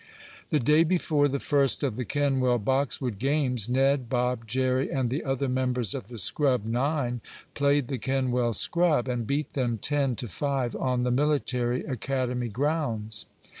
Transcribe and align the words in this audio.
The 0.49 0.59
day 0.59 0.83
before 0.83 1.27
the 1.27 1.39
first 1.39 1.83
of 1.83 1.95
the 1.95 2.05
Kenwell 2.05 2.57
Boxwood 2.57 3.19
games 3.19 3.69
Ned, 3.69 4.09
Bob, 4.09 4.47
Jerry 4.47 4.89
and 4.89 5.11
the 5.11 5.23
other 5.23 5.47
members 5.47 5.93
of 5.93 6.07
the 6.07 6.17
scrub 6.17 6.65
nine, 6.65 7.21
played 7.53 7.85
the 7.85 7.99
Kenwell 7.99 8.53
scrub, 8.53 9.07
and 9.07 9.27
beat 9.27 9.53
them 9.53 9.77
ten 9.77 10.15
to 10.15 10.27
five 10.27 10.75
on 10.75 11.03
the 11.03 11.11
military 11.11 11.83
academy 11.83 12.47
grounds. 12.49 13.27